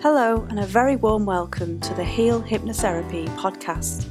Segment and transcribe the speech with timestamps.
[0.00, 4.06] Hello, and a very warm welcome to the Heal Hypnotherapy podcast.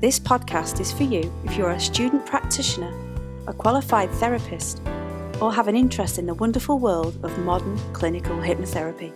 [0.00, 2.94] This podcast is for you if you're a student practitioner,
[3.46, 4.80] a qualified therapist,
[5.38, 9.12] or have an interest in the wonderful world of modern clinical hypnotherapy.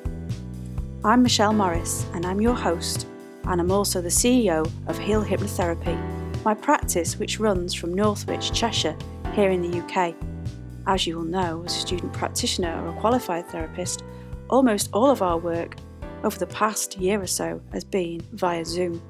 [1.03, 3.07] I'm Michelle Morris, and I'm your host,
[3.45, 8.99] and I'm also the CEO of Heal Hypnotherapy, my practice which runs from Northwich, Cheshire,
[9.33, 10.15] here in the UK.
[10.87, 14.05] As you will know, as a student practitioner or a qualified therapist,
[14.51, 15.77] almost all of our work
[16.25, 19.03] over the past year or so has been via Zoom.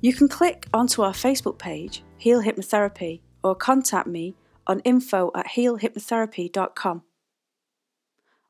[0.00, 4.34] You can click onto our Facebook page, Heal Hypnotherapy, or contact me
[4.66, 7.02] on info at healhypnotherapy.com.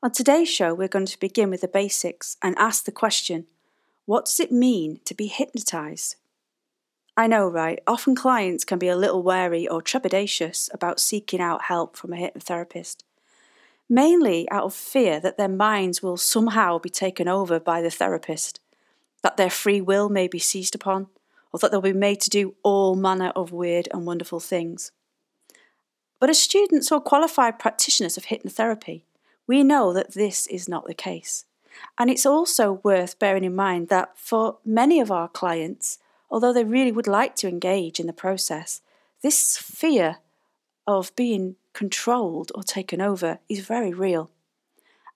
[0.03, 3.47] On today's show, we're going to begin with the basics and ask the question
[4.05, 6.15] what does it mean to be hypnotized?
[7.15, 7.79] I know, right?
[7.85, 12.17] Often clients can be a little wary or trepidatious about seeking out help from a
[12.17, 13.03] hypnotherapist
[13.91, 18.61] mainly out of fear that their minds will somehow be taken over by the therapist,
[19.21, 21.07] that their free will may be seized upon,
[21.51, 24.93] or that they'll be made to do all manner of weird and wonderful things.
[26.21, 29.01] But as students or qualified practitioners of hypnotherapy,
[29.45, 31.43] we know that this is not the case.
[31.97, 36.63] And it's also worth bearing in mind that for many of our clients, although they
[36.63, 38.81] really would like to engage in the process,
[39.21, 40.19] this fear
[40.87, 44.29] of being controlled or taken over is very real.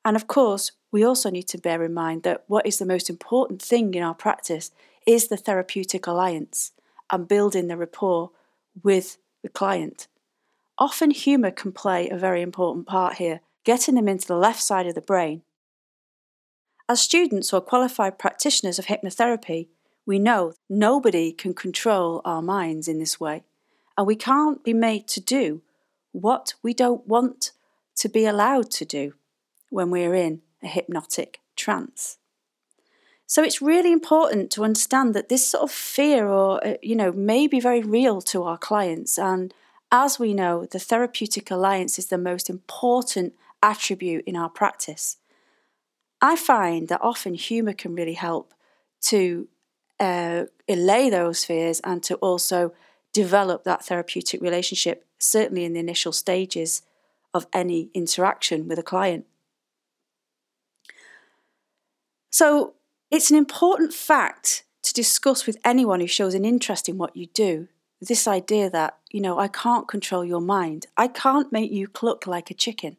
[0.03, 3.09] And of course, we also need to bear in mind that what is the most
[3.09, 4.71] important thing in our practice
[5.05, 6.71] is the therapeutic alliance
[7.11, 8.31] and building the rapport
[8.83, 10.07] with the client.
[10.77, 14.87] Often, humour can play a very important part here, getting them into the left side
[14.87, 15.41] of the brain.
[16.87, 19.67] As students or qualified practitioners of hypnotherapy,
[20.05, 23.43] we know nobody can control our minds in this way,
[23.97, 25.61] and we can't be made to do
[26.21, 27.51] what we don't want
[27.95, 29.13] to be allowed to do
[29.69, 32.17] when we're in a hypnotic trance.
[33.27, 37.11] So it's really important to understand that this sort of fear or uh, you know
[37.11, 39.53] may be very real to our clients and
[39.91, 45.17] as we know the therapeutic alliance is the most important attribute in our practice.
[46.21, 48.53] I find that often humor can really help
[49.03, 49.47] to
[49.99, 52.73] uh, allay those fears and to also
[53.15, 56.81] develop that therapeutic relationship certainly in the initial stages
[57.33, 59.25] of any interaction with a client.
[62.29, 62.73] So,
[63.09, 67.27] it's an important fact to discuss with anyone who shows an interest in what you
[67.27, 67.69] do
[68.01, 70.85] this idea that, you know, I can't control your mind.
[70.97, 72.97] I can't make you cluck like a chicken.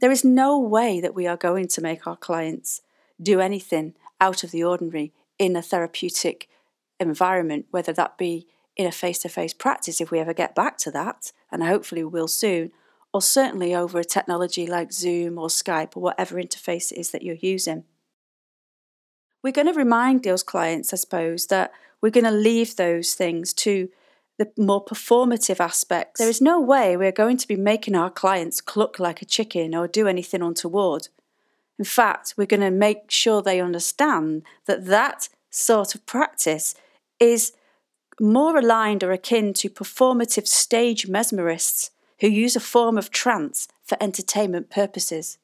[0.00, 2.82] There is no way that we are going to make our clients
[3.20, 6.48] do anything out of the ordinary in a therapeutic
[7.00, 8.46] environment, whether that be
[8.78, 12.04] in a face to face practice if we ever get back to that, and hopefully
[12.04, 12.70] we will soon,
[13.12, 17.22] or certainly over a technology like Zoom or Skype or whatever interface it is that
[17.22, 17.84] you're using.
[19.42, 23.52] We're going to remind those clients, I suppose, that we're going to leave those things
[23.54, 23.88] to
[24.38, 26.20] the more performative aspects.
[26.20, 29.74] There is no way we're going to be making our clients cluck like a chicken
[29.74, 31.08] or do anything untoward.
[31.78, 36.74] In fact, we're going to make sure they understand that that sort of practice
[37.18, 37.52] is
[38.20, 41.90] more aligned or akin to performative stage mesmerists
[42.20, 45.38] who use a form of trance for entertainment purposes.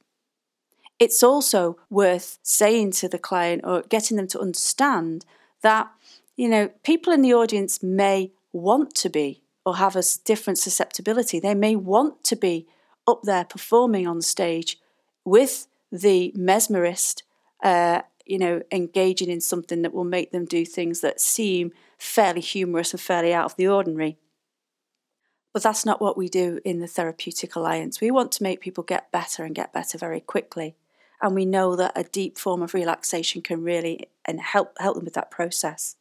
[0.99, 5.25] It's also worth saying to the client or getting them to understand
[5.63, 5.91] that,
[6.37, 11.41] you know, people in the audience may want to be or have a different susceptibility.
[11.41, 12.67] They may want to be
[13.07, 14.79] up there performing on stage
[15.25, 17.23] with the mesmerist,
[17.63, 22.41] uh, you know, engaging in something that will make them do things that seem fairly
[22.41, 24.19] humorous and fairly out of the ordinary.
[25.53, 28.01] But that's not what we do in the Therapeutic Alliance.
[28.01, 30.75] We want to make people get better and get better very quickly.
[31.23, 35.05] And we know that a deep form of relaxation can really and help help them
[35.05, 35.97] with that process.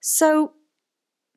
[0.00, 0.52] So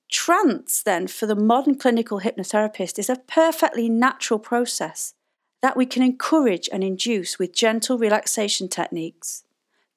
[0.09, 5.13] trance then for the modern clinical hypnotherapist is a perfectly natural process
[5.61, 9.43] that we can encourage and induce with gentle relaxation techniques,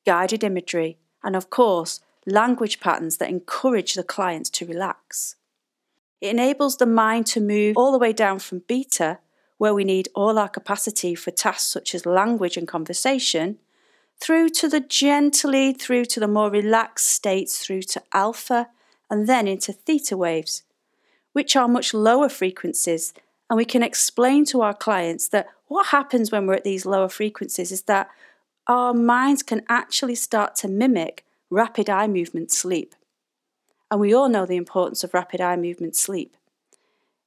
[0.07, 5.37] guided imagery, and of course, language patterns that encourage the clients to relax.
[6.21, 9.19] It enables the mind to move all the way down from beta,
[9.59, 13.59] where we need all our capacity for tasks such as language and conversation,
[14.19, 18.69] through to the gently through to the more relaxed states through to alpha
[19.11, 20.63] and then into theta waves,
[21.33, 23.15] which are much lower frequencies.
[23.49, 27.09] And we can explain to our clients that what happens when we're at these lower
[27.09, 28.09] frequencies is that
[28.67, 32.95] our minds can actually start to mimic rapid eye movement sleep.
[33.91, 36.37] And we all know the importance of rapid eye movement sleep.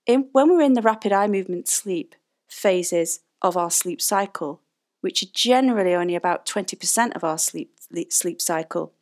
[0.05, 2.15] In, when we're in the rapid eye movement sleep
[2.47, 4.61] phases of our sleep cycle,
[5.01, 7.73] which are generally only about 20% of our sleep,
[8.09, 8.93] sleep cycle,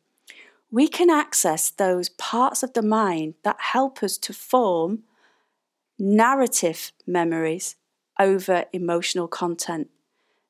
[0.70, 5.04] we can access those parts of the mind that help us to form
[5.98, 7.76] narrative memories
[8.18, 9.88] over emotional content.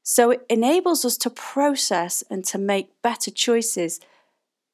[0.03, 4.01] So it enables us to process and to make better choices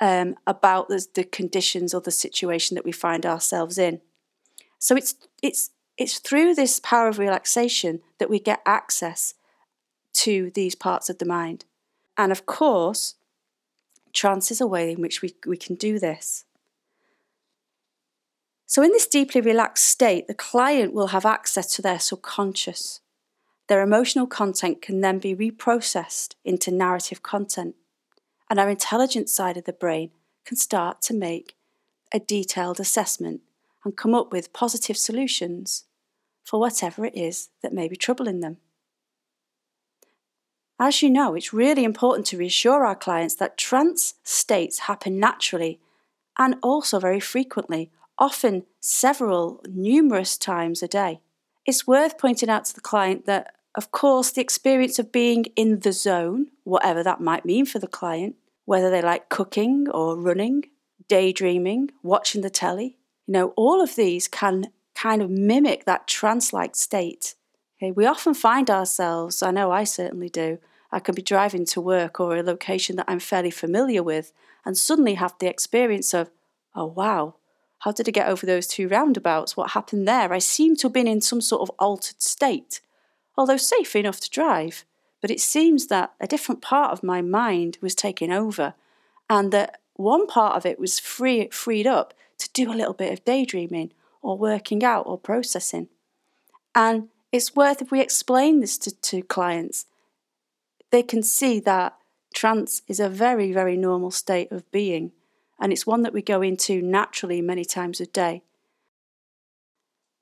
[0.00, 4.00] um, about the, the conditions or the situation that we find ourselves in.
[4.78, 9.34] So it's it's it's through this power of relaxation that we get access
[10.14, 11.64] to these parts of the mind.
[12.16, 13.16] And of course,
[14.12, 16.44] trance is a way in which we, we can do this.
[18.66, 23.00] So, in this deeply relaxed state, the client will have access to their subconscious.
[23.68, 27.76] Their emotional content can then be reprocessed into narrative content,
[28.50, 30.10] and our intelligent side of the brain
[30.44, 31.56] can start to make
[32.12, 33.42] a detailed assessment
[33.84, 35.84] and come up with positive solutions
[36.42, 38.56] for whatever it is that may be troubling them.
[40.80, 45.80] As you know, it's really important to reassure our clients that trance states happen naturally
[46.38, 51.20] and also very frequently, often several, numerous times a day.
[51.66, 55.78] It's worth pointing out to the client that, of course, the experience of being in
[55.78, 58.34] the zone, whatever that might mean for the client,
[58.64, 60.64] whether they like cooking or running,
[61.08, 62.96] daydreaming, watching the telly,
[63.28, 67.36] you know, all of these can kind of mimic that trance like state.
[67.76, 70.58] Okay, we often find ourselves, I know I certainly do,
[70.90, 74.32] I can be driving to work or a location that I'm fairly familiar with
[74.66, 76.32] and suddenly have the experience of,
[76.74, 77.36] oh wow,
[77.78, 79.56] how did I get over those two roundabouts?
[79.56, 80.32] What happened there?
[80.32, 82.80] I seem to have been in some sort of altered state,
[83.38, 84.84] although safe enough to drive.
[85.22, 88.74] But it seems that a different part of my mind was taking over,
[89.30, 93.12] and that one part of it was free, freed up to do a little bit
[93.12, 95.88] of daydreaming or working out or processing.
[96.74, 99.86] And it's worth if we explain this to, to clients
[100.90, 101.96] they can see that
[102.34, 105.12] trance is a very, very normal state of being,
[105.60, 108.42] and it's one that we go into naturally many times a day.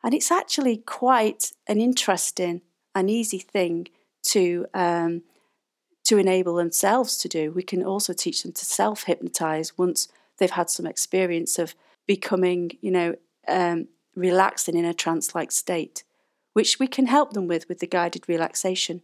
[0.02, 2.62] And it's actually quite an interesting
[2.96, 3.88] and easy thing
[4.22, 5.22] to um,
[6.04, 7.52] to enable themselves to do.
[7.52, 10.08] We can also teach them to self hypnotize once
[10.38, 11.74] they've had some experience of
[12.06, 13.16] becoming, you know,
[13.46, 16.04] um, relaxed and in a trance like state,
[16.54, 19.02] which we can help them with with the guided relaxation.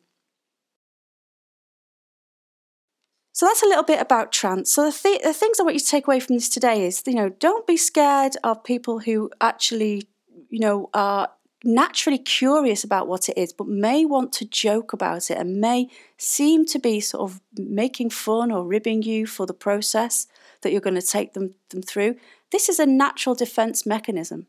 [3.35, 4.71] So that's a little bit about trance.
[4.71, 7.03] So the, th- the things I want you to take away from this today is,
[7.07, 10.07] you know, don't be scared of people who actually,
[10.51, 11.31] you know, are
[11.65, 15.89] naturally curious about what it is, but may want to joke about it and may
[16.17, 20.27] seem to be sort of making fun or ribbing you for the process
[20.63, 22.17] that you're going to take them, them through.
[22.51, 24.47] This is a natural defense mechanism,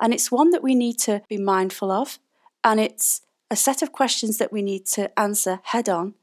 [0.00, 2.18] and it's one that we need to be mindful of,
[2.62, 6.14] and it's a set of questions that we need to answer head on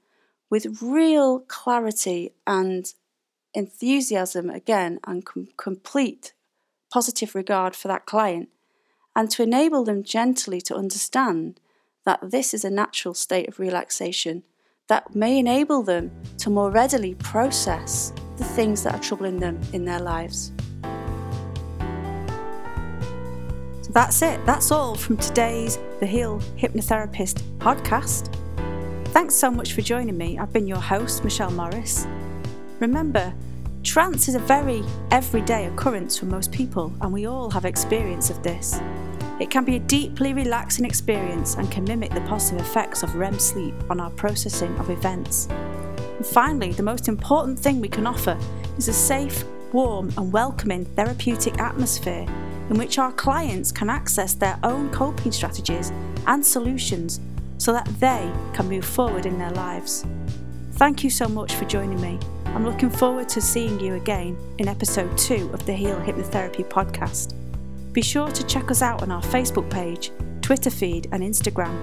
[0.49, 2.93] with real clarity and
[3.53, 6.33] enthusiasm again and com- complete
[6.91, 8.49] positive regard for that client
[9.16, 11.60] and to enable them gently to understand
[12.06, 14.44] that this is a natural state of relaxation
[14.88, 19.86] that may enable them to more readily process the things that are troubling them in
[19.86, 20.52] their lives.
[23.81, 24.46] So that's it.
[24.46, 28.36] That's all from today's The Heal Hypnotherapist podcast.
[29.10, 30.40] Thanks so much for joining me.
[30.40, 32.08] I've been your host, Michelle Morris.
[32.80, 33.34] Remember,
[33.84, 38.41] trance is a very everyday occurrence for most people, and we all have experience of
[38.41, 38.82] this.
[39.41, 43.39] It can be a deeply relaxing experience and can mimic the positive effects of REM
[43.39, 45.48] sleep on our processing of events.
[45.48, 48.38] And finally, the most important thing we can offer
[48.77, 49.43] is a safe,
[49.74, 52.27] warm, and welcoming therapeutic atmosphere
[52.69, 55.91] in which our clients can access their own coping strategies
[56.27, 57.19] and solutions
[57.57, 60.05] so that they can move forward in their lives.
[60.74, 62.19] Thank you so much for joining me.
[62.45, 67.33] I'm looking forward to seeing you again in episode 2 of the Heal Hypnotherapy podcast.
[67.91, 71.75] Be sure to check us out on our Facebook page, Twitter feed, and Instagram.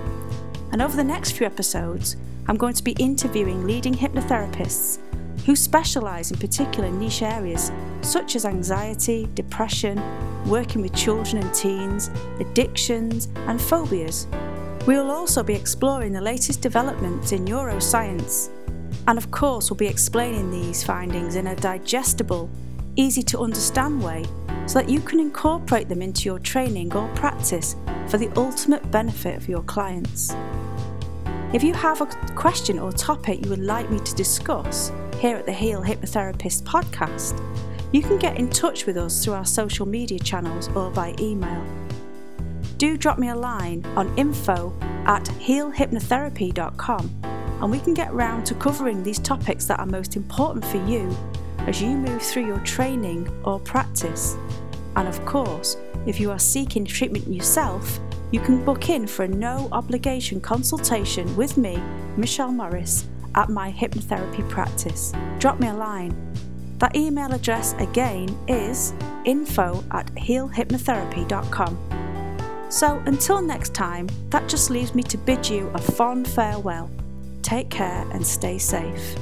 [0.73, 4.99] And over the next few episodes, I'm going to be interviewing leading hypnotherapists
[5.45, 7.73] who specialise in particular niche areas
[8.03, 10.01] such as anxiety, depression,
[10.47, 12.11] working with children and teens,
[12.41, 14.27] addictions, and phobias
[14.89, 18.49] we will also be exploring the latest developments in neuroscience,
[19.07, 22.49] and of course, we'll be explaining these findings in a digestible,
[22.97, 24.25] easy to understand way
[24.69, 27.75] so that you can incorporate them into your training or practice
[28.07, 30.33] for the ultimate benefit of your clients.
[31.53, 35.47] If you have a question or topic you would like me to discuss here at
[35.47, 37.43] the Heal Hypnotherapist podcast,
[37.93, 41.65] you can get in touch with us through our social media channels or by email
[42.79, 44.73] do drop me a line on info
[45.07, 50.65] at healhypnotherapy.com and we can get round to covering these topics that are most important
[50.65, 51.15] for you
[51.69, 54.39] as you move through your training or practice.
[54.97, 59.29] And of course, if you are seeking treatment yourself, you can book in for a
[59.29, 61.79] no obligation consultation with me,
[62.17, 65.13] Michelle Morris, at my hypnotherapy practice.
[65.39, 66.17] Drop me a line.
[66.79, 68.95] That email address again is
[69.27, 71.79] info at healhypnotherapy.com.
[72.71, 76.91] So until next time, that just leaves me to bid you a fond farewell.
[77.43, 79.17] Take care and stay safe.